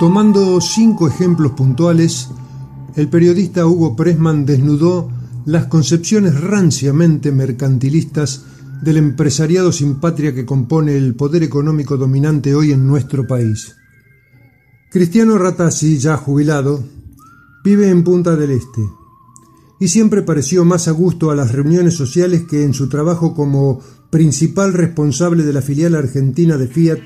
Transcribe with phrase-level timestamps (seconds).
[0.00, 2.30] Tomando cinco ejemplos puntuales,
[2.96, 5.10] el periodista Hugo Pressman desnudó
[5.44, 8.46] las concepciones ranciamente mercantilistas
[8.80, 13.76] del empresariado sin patria que compone el poder económico dominante hoy en nuestro país.
[14.90, 16.82] Cristiano Ratazzi, ya jubilado,
[17.62, 18.80] vive en Punta del Este
[19.80, 23.82] y siempre pareció más a gusto a las reuniones sociales que en su trabajo como
[24.08, 27.00] principal responsable de la filial argentina de Fiat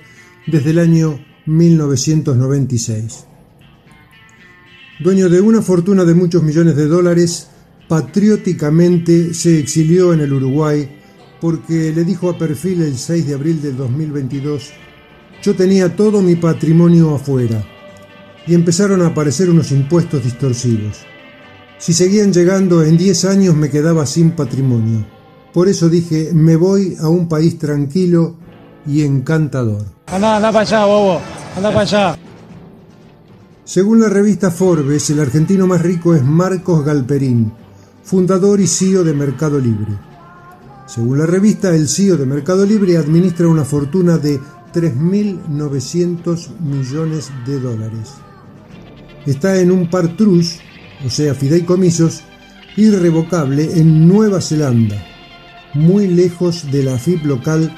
[0.47, 3.27] desde el año 1996.
[5.01, 7.49] Dueño de una fortuna de muchos millones de dólares,
[7.89, 10.89] patrióticamente se exilió en el Uruguay
[11.41, 14.71] porque le dijo a Perfil el 6 de abril del 2022,
[15.43, 17.63] yo tenía todo mi patrimonio afuera
[18.47, 21.05] y empezaron a aparecer unos impuestos distorsivos.
[21.79, 25.05] Si seguían llegando, en 10 años me quedaba sin patrimonio.
[25.53, 28.37] Por eso dije, me voy a un país tranquilo
[28.87, 29.85] y encantador.
[30.07, 31.21] Anda, anda para allá, bobo.
[31.57, 32.19] Anda para allá.
[33.65, 37.53] Según la revista Forbes, el argentino más rico es Marcos Galperín,
[38.03, 39.99] fundador y CEO de Mercado Libre.
[40.87, 44.39] Según la revista, el CEO de Mercado Libre administra una fortuna de
[44.75, 48.13] 3.900 millones de dólares.
[49.25, 50.59] Está en un partrus,
[51.07, 52.23] o sea, fideicomisos,
[52.77, 55.03] irrevocable en Nueva Zelanda,
[55.73, 57.75] muy lejos de la AFIP local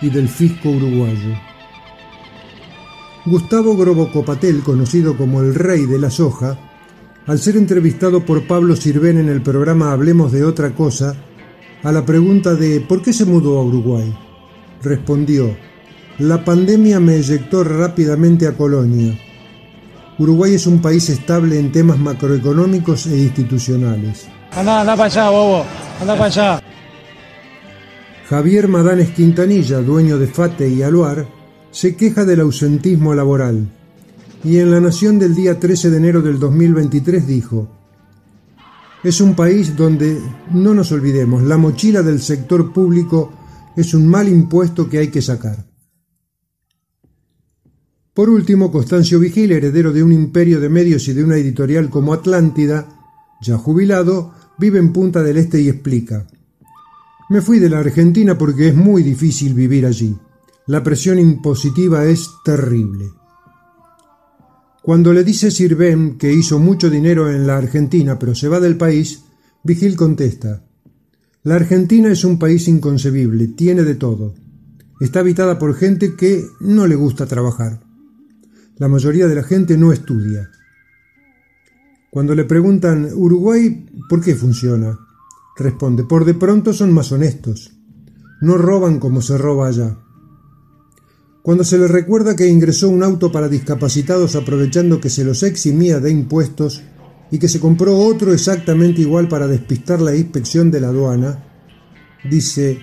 [0.00, 1.34] y del fisco uruguayo.
[3.26, 6.58] Gustavo Grobocopatel, conocido como el rey de la soja,
[7.26, 11.14] al ser entrevistado por Pablo Sirven en el programa Hablemos de otra cosa,
[11.82, 14.16] a la pregunta de ¿por qué se mudó a Uruguay?
[14.82, 15.56] respondió,
[16.18, 19.18] la pandemia me eyectó rápidamente a Colonia.
[20.18, 24.26] Uruguay es un país estable en temas macroeconómicos e institucionales.
[24.52, 25.64] Anda, anda para allá, bobo.
[26.04, 26.62] Para allá.
[28.28, 31.26] Javier Madanes Quintanilla, dueño de Fate y Aluar,
[31.70, 33.70] se queja del ausentismo laboral
[34.44, 37.70] y en La Nación del día 13 de enero del 2023 dijo,
[39.02, 40.20] es un país donde,
[40.52, 43.32] no nos olvidemos, la mochila del sector público
[43.74, 45.64] es un mal impuesto que hay que sacar.
[48.12, 52.12] Por último, Constancio Vigil, heredero de un imperio de medios y de una editorial como
[52.12, 52.88] Atlántida,
[53.40, 56.26] ya jubilado, vive en Punta del Este y explica,
[57.28, 60.16] me fui de la Argentina porque es muy difícil vivir allí.
[60.66, 63.10] La presión impositiva es terrible.
[64.82, 68.76] Cuando le dice Sirven que hizo mucho dinero en la Argentina pero se va del
[68.76, 69.24] país,
[69.62, 70.64] Vigil contesta,
[71.42, 74.34] La Argentina es un país inconcebible, tiene de todo.
[75.00, 77.80] Está habitada por gente que no le gusta trabajar.
[78.76, 80.50] La mayoría de la gente no estudia.
[82.10, 84.98] Cuando le preguntan, Uruguay, ¿por qué funciona?
[85.58, 87.72] Responde, por de pronto son más honestos.
[88.40, 89.98] No roban como se roba allá.
[91.42, 95.98] Cuando se le recuerda que ingresó un auto para discapacitados aprovechando que se los eximía
[95.98, 96.82] de impuestos
[97.32, 101.44] y que se compró otro exactamente igual para despistar la inspección de la aduana,
[102.30, 102.78] dice,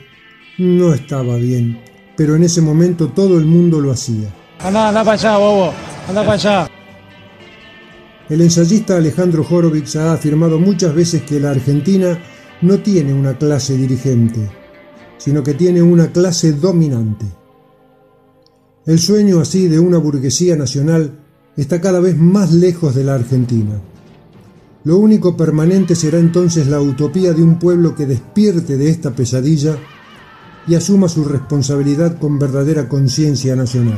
[0.57, 1.80] no estaba bien,
[2.18, 4.33] pero en ese momento todo el mundo lo hacía.
[4.60, 5.74] Anda, anda para allá, bobo.
[6.10, 6.69] Anda para allá.
[8.27, 12.19] El ensayista Alejandro Horowitz ha afirmado muchas veces que la Argentina
[12.62, 14.50] no tiene una clase dirigente,
[15.18, 17.25] sino que tiene una clase dominante.
[18.86, 21.19] El sueño así de una burguesía nacional
[21.57, 23.81] está cada vez más lejos de la Argentina.
[24.84, 29.78] Lo único permanente será entonces la utopía de un pueblo que despierte de esta pesadilla
[30.68, 33.98] y asuma su responsabilidad con verdadera conciencia nacional.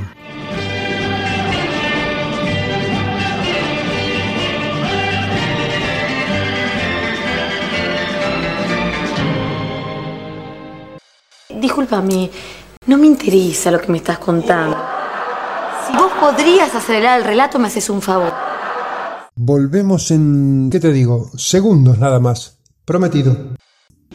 [11.67, 12.31] Discúlpame,
[12.85, 14.77] no me interesa lo que me estás contando.
[15.85, 18.31] Si vos podrías acelerar el relato, me haces un favor.
[19.35, 21.29] Volvemos en, ¿qué te digo?
[21.35, 22.57] Segundos nada más.
[22.85, 23.35] Prometido.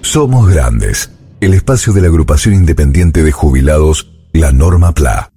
[0.00, 1.10] Somos Grandes,
[1.42, 5.30] el espacio de la agrupación independiente de jubilados, la Norma PLA.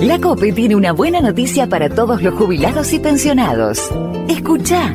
[0.00, 3.90] La COPE tiene una buena noticia para todos los jubilados y pensionados.
[4.28, 4.94] Escucha.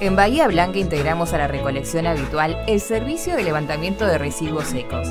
[0.00, 5.08] En Bahía Blanca integramos a la recolección habitual el servicio de levantamiento de residuos secos.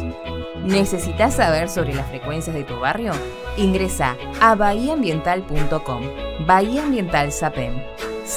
[0.63, 3.11] ¿Necesitas saber sobre las frecuencias de tu barrio?
[3.57, 6.03] Ingresa a bahiaambiental.com.
[6.45, 7.73] Bahía Ambiental SAPEM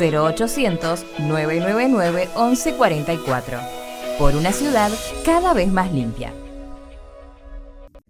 [0.00, 3.58] 0800 999 1144.
[4.18, 4.90] Por una ciudad
[5.24, 6.32] cada vez más limpia.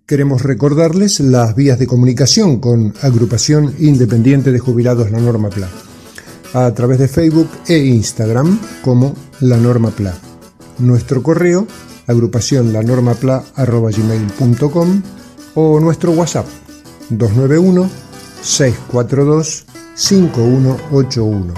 [0.07, 5.69] Queremos recordarles las vías de comunicación con Agrupación Independiente de Jubilados La Norma PLA
[6.55, 10.15] a través de Facebook e Instagram como La Norma PLA.
[10.79, 11.67] Nuestro correo
[12.11, 15.03] agrupación lanormapla.gmail.com
[15.55, 16.47] o nuestro WhatsApp
[17.11, 17.91] 291
[18.43, 21.55] 642 5181.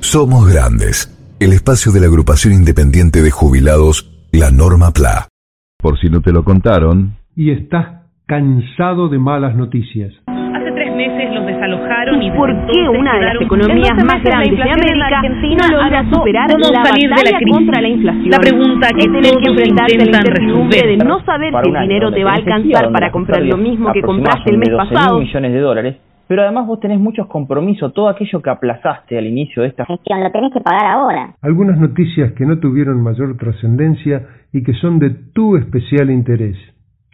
[0.00, 5.28] Somos Grandes, el espacio de la agrupación independiente de jubilados, la Norma PLA.
[5.76, 7.18] Por si no te lo contaron.
[7.36, 7.97] Y estás
[8.28, 10.12] cansado de malas noticias.
[10.28, 14.52] Hace tres meses los desalojaron y, ¿Y por qué una de las economías más grandes
[14.54, 17.56] de América no logra superar la salir de la crisis?
[17.56, 18.30] contra la inflación?
[18.30, 20.98] La pregunta que es todos enfrentarte a la intentan incertidumbre resolver.
[20.98, 24.02] de no saber si el dinero te va a alcanzar para comprar lo mismo que
[24.02, 25.18] compraste el mes de 12.000 pasado.
[25.20, 25.96] millones de dólares,
[26.28, 30.22] pero además vos tenés muchos compromisos, todo aquello que aplazaste al inicio de esta gestión,
[30.22, 31.34] lo tenés que pagar ahora.
[31.40, 36.58] Algunas noticias que no tuvieron mayor trascendencia y que son de tu especial interés.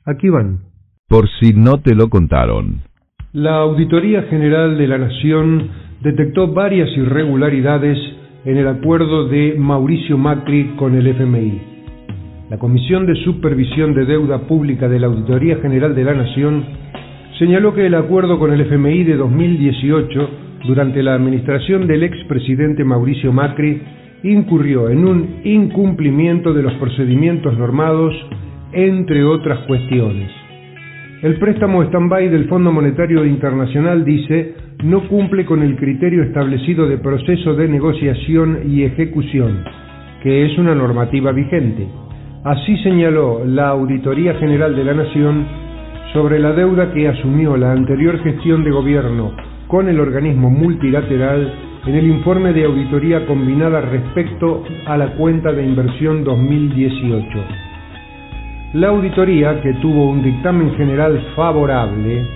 [0.05, 0.74] Aquí van.
[1.14, 2.81] Por si no te lo contaron.
[3.32, 5.69] La Auditoría General de la Nación
[6.02, 7.96] detectó varias irregularidades
[8.44, 11.62] en el acuerdo de Mauricio Macri con el FMI.
[12.50, 16.64] La Comisión de Supervisión de Deuda Pública de la Auditoría General de la Nación
[17.38, 20.30] señaló que el acuerdo con el FMI de 2018,
[20.66, 23.80] durante la administración del expresidente Mauricio Macri,
[24.25, 28.12] incurrió en un incumplimiento de los procedimientos normados,
[28.73, 30.44] entre otras cuestiones.
[31.25, 36.99] El préstamo stand-by del Fondo Monetario Internacional dice no cumple con el criterio establecido de
[36.99, 39.64] proceso de negociación y ejecución,
[40.23, 41.88] que es una normativa vigente.
[42.45, 45.47] Así señaló la Auditoría General de la Nación
[46.12, 49.35] sobre la deuda que asumió la anterior gestión de gobierno
[49.66, 51.54] con el organismo multilateral
[51.87, 57.74] en el informe de auditoría combinada respecto a la cuenta de inversión 2018.
[58.75, 62.26] La auditoría, que tuvo un dictamen general favorable,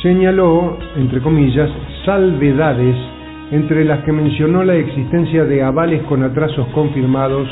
[0.00, 1.68] señaló, entre comillas,
[2.06, 2.96] salvedades
[3.50, 7.46] entre las que mencionó la existencia de avales con atrasos confirmados,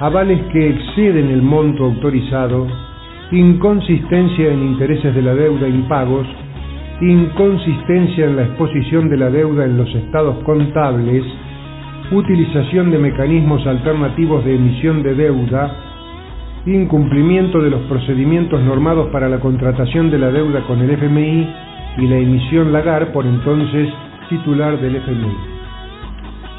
[0.00, 2.66] avales que exceden el monto autorizado,
[3.32, 6.26] inconsistencia en intereses de la deuda impagos,
[7.02, 11.22] inconsistencia en la exposición de la deuda en los estados contables,
[12.12, 15.91] utilización de mecanismos alternativos de emisión de deuda,
[16.66, 21.48] incumplimiento de los procedimientos normados para la contratación de la deuda con el FMI
[21.98, 23.88] y la emisión Lagar por entonces
[24.28, 25.36] titular del FMI.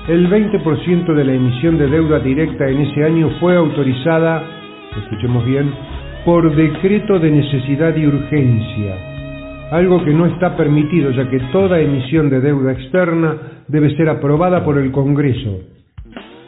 [0.10, 4.44] el 20% de la emisión de deuda directa en ese año fue autorizada,
[5.02, 5.72] escuchemos bien,
[6.26, 8.98] por decreto de necesidad y urgencia,
[9.72, 13.38] algo que no está permitido ya que toda emisión de deuda externa
[13.70, 15.62] debe ser aprobada por el Congreso.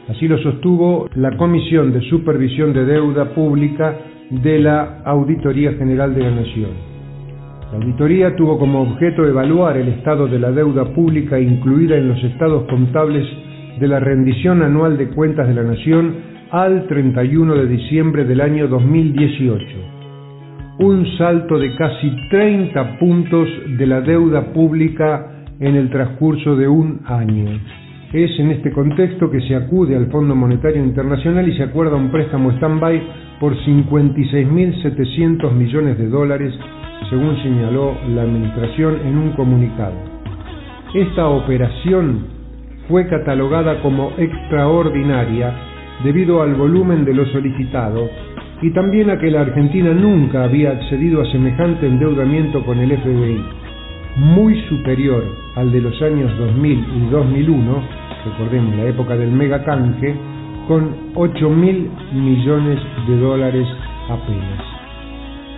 [0.10, 3.98] Así lo sostuvo la Comisión de Supervisión de Deuda Pública
[4.30, 6.70] de la Auditoría General de la Nación.
[7.72, 12.24] La auditoría tuvo como objeto evaluar el estado de la deuda pública incluida en los
[12.24, 13.28] estados contables
[13.80, 16.16] de la rendición anual de cuentas de la Nación
[16.52, 19.66] al 31 de diciembre del año 2018.
[20.80, 23.48] Un salto de casi 30 puntos
[23.78, 27.60] de la deuda pública en el transcurso de un año.
[28.14, 32.12] Es en este contexto que se acude al Fondo Monetario Internacional y se acuerda un
[32.12, 33.02] préstamo stand-by
[33.40, 36.54] por 56.700 millones de dólares
[37.10, 39.96] según señaló la Administración en un comunicado.
[40.94, 42.28] Esta operación
[42.88, 45.54] fue catalogada como extraordinaria
[46.04, 48.10] debido al volumen de lo solicitado
[48.62, 53.65] y también a que la Argentina nunca había accedido a semejante endeudamiento con el FBI,
[54.16, 55.24] muy superior
[55.56, 57.84] al de los años 2000 y 2001,
[58.26, 60.16] recordemos la época del megacanje,
[60.68, 63.68] con 8 mil millones de dólares
[64.10, 64.62] apenas.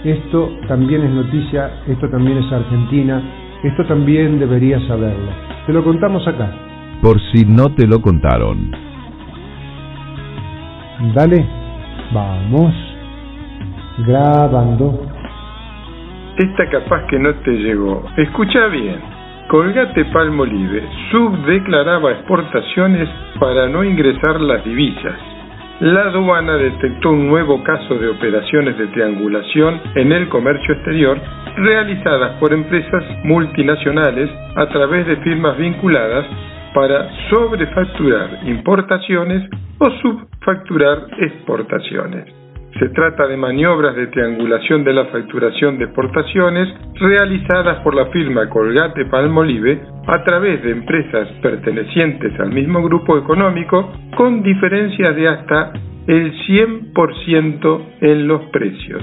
[0.03, 3.21] Esto también es noticia, esto también es Argentina,
[3.63, 5.31] esto también deberías saberlo.
[5.65, 6.51] Te lo contamos acá.
[7.01, 8.71] Por si no te lo contaron.
[11.13, 11.45] Dale,
[12.13, 12.73] vamos.
[14.05, 15.06] Grabando.
[16.37, 18.05] Esta capaz que no te llegó.
[18.17, 18.99] Escucha bien.
[19.49, 25.15] Colgate Palmolive subdeclaraba exportaciones para no ingresar las divisas
[25.79, 31.21] la aduana detectó un nuevo caso de operaciones de triangulación en el comercio exterior
[31.55, 36.25] realizadas por empresas multinacionales a través de firmas vinculadas
[36.73, 42.46] para sobrefacturar importaciones o subfacturar exportaciones.
[42.79, 46.69] Se trata de maniobras de triangulación de la facturación de exportaciones
[46.99, 53.91] realizadas por la firma Colgate Palmolive a través de empresas pertenecientes al mismo grupo económico
[54.15, 55.73] con diferencias de hasta
[56.05, 59.01] el 100% en los precios.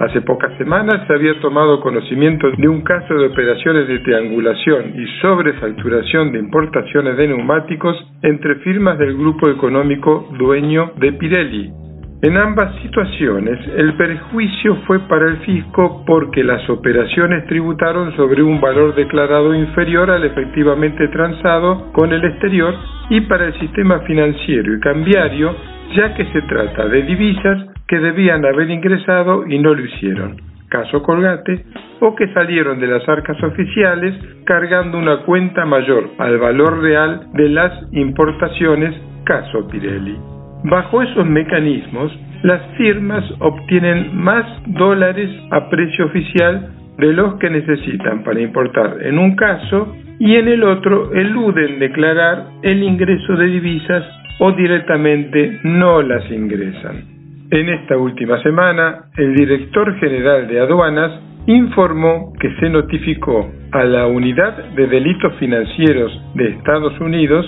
[0.00, 5.06] Hace pocas semanas se había tomado conocimiento de un caso de operaciones de triangulación y
[5.22, 11.85] sobrefacturación de importaciones de neumáticos entre firmas del grupo económico dueño de Pirelli,
[12.22, 18.58] en ambas situaciones, el perjuicio fue para el fisco porque las operaciones tributaron sobre un
[18.58, 22.74] valor declarado inferior al efectivamente transado con el exterior
[23.10, 25.54] y para el sistema financiero y cambiario,
[25.94, 30.36] ya que se trata de divisas que debían haber ingresado y no lo hicieron.
[30.70, 31.66] Caso Colgate,
[32.00, 37.50] o que salieron de las arcas oficiales cargando una cuenta mayor al valor real de
[37.50, 38.94] las importaciones,
[39.24, 40.35] caso Pirelli.
[40.68, 48.24] Bajo esos mecanismos, las firmas obtienen más dólares a precio oficial de los que necesitan
[48.24, 54.04] para importar en un caso y en el otro eluden declarar el ingreso de divisas
[54.40, 57.04] o directamente no las ingresan.
[57.52, 61.12] En esta última semana, el director general de aduanas
[61.46, 67.46] informó que se notificó a la Unidad de Delitos Financieros de Estados Unidos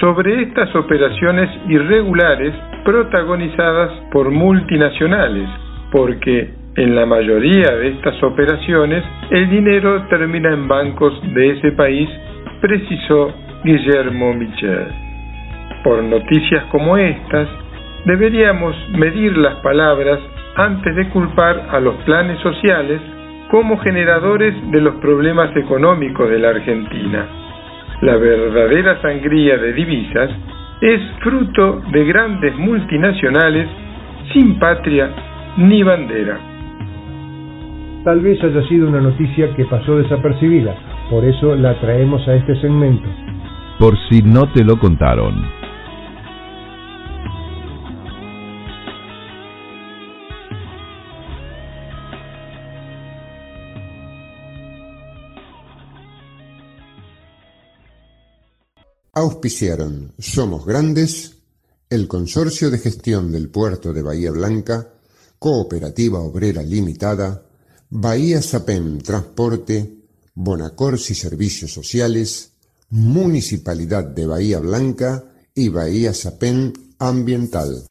[0.00, 5.48] sobre estas operaciones irregulares protagonizadas por multinacionales,
[5.90, 12.08] porque en la mayoría de estas operaciones el dinero termina en bancos de ese país,
[12.60, 14.86] precisó Guillermo Michel.
[15.82, 17.48] Por noticias como estas,
[18.04, 20.20] deberíamos medir las palabras
[20.56, 23.00] antes de culpar a los planes sociales
[23.50, 27.47] como generadores de los problemas económicos de la Argentina
[28.00, 30.30] la verdadera sangría de divisas
[30.80, 33.68] es fruto de grandes multinacionales
[34.32, 35.10] sin patria
[35.56, 36.38] ni bandera.
[38.04, 40.74] Tal vez haya sido una noticia que pasó desapercibida,
[41.10, 43.08] por eso la traemos a este segmento.
[43.78, 45.57] Por si no te lo contaron.
[59.18, 61.38] Auspiciaron Somos Grandes,
[61.90, 64.92] el Consorcio de Gestión del Puerto de Bahía Blanca,
[65.40, 67.42] Cooperativa Obrera Limitada,
[67.90, 69.92] Bahía Sapem Transporte,
[70.34, 72.52] Bonacorsi Servicios Sociales,
[72.90, 77.88] Municipalidad de Bahía Blanca y Bahía Sapem Ambiental.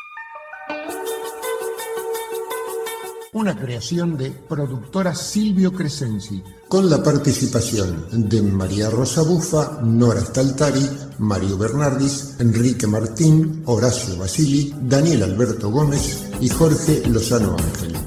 [3.38, 10.88] una creación de productora Silvio Crescenzi, con la participación de María Rosa Bufa, Nora Staltari,
[11.19, 18.06] Mario Bernardis, Enrique Martín, Horacio Basili, Daniel Alberto Gómez y Jorge Lozano Ángel.